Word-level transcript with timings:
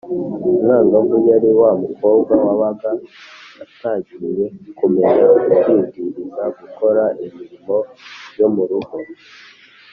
umwangavu 0.53 1.15
yari 1.29 1.49
wa 1.59 1.71
mukobwa 1.81 2.31
wabaga 2.45 2.89
atangiye 3.63 4.45
kumenya 4.77 5.23
kwibwiriza 5.51 6.43
gukora 6.59 7.03
imirimo 7.25 7.77
yo 8.39 8.47
mu 8.53 8.63
rugo 8.69 8.95